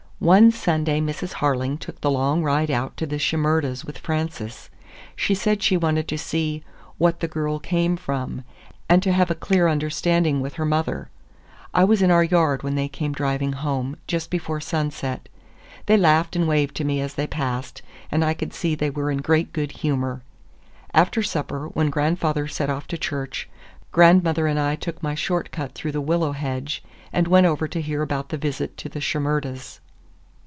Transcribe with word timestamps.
One 0.23 0.51
Sunday 0.51 1.01
Mrs. 1.01 1.33
Harling 1.33 1.79
took 1.79 1.99
the 2.01 2.11
long 2.11 2.43
ride 2.43 2.69
out 2.69 2.95
to 2.97 3.07
the 3.07 3.17
Shimerdas' 3.17 3.83
with 3.83 3.97
Frances. 3.97 4.69
She 5.15 5.33
said 5.33 5.63
she 5.63 5.75
wanted 5.75 6.07
to 6.09 6.17
see 6.19 6.63
"what 6.99 7.21
the 7.21 7.27
girl 7.27 7.57
came 7.57 7.97
from" 7.97 8.43
and 8.87 9.01
to 9.01 9.13
have 9.13 9.31
a 9.31 9.43
clear 9.43 9.67
understanding 9.67 10.39
with 10.39 10.53
her 10.61 10.63
mother. 10.65 11.09
I 11.73 11.85
was 11.85 12.03
in 12.03 12.11
our 12.11 12.23
yard 12.23 12.61
when 12.61 12.75
they 12.75 12.87
came 12.87 13.13
driving 13.13 13.53
home, 13.53 13.95
just 14.05 14.29
before 14.29 14.61
sunset. 14.61 15.27
They 15.87 15.97
laughed 15.97 16.35
and 16.35 16.47
waved 16.47 16.75
to 16.75 16.83
me 16.85 17.01
as 17.01 17.15
they 17.15 17.25
passed, 17.25 17.81
and 18.11 18.23
I 18.23 18.35
could 18.35 18.53
see 18.53 18.75
they 18.75 18.91
were 18.91 19.09
in 19.09 19.23
great 19.23 19.51
good 19.51 19.71
humor. 19.71 20.21
After 20.93 21.23
supper, 21.23 21.65
when 21.69 21.89
grandfather 21.89 22.47
set 22.47 22.69
off 22.69 22.85
to 22.89 22.95
church, 22.99 23.49
grandmother 23.91 24.45
and 24.45 24.59
I 24.59 24.75
took 24.75 25.01
my 25.01 25.15
short 25.15 25.49
cut 25.49 25.73
through 25.73 25.93
the 25.93 25.99
willow 25.99 26.33
hedge 26.33 26.83
and 27.11 27.27
went 27.27 27.47
over 27.47 27.67
to 27.67 27.81
hear 27.81 28.03
about 28.03 28.29
the 28.29 28.37
visit 28.37 28.77
to 28.77 28.87
the 28.87 29.01
Shimerdas. 29.01 29.79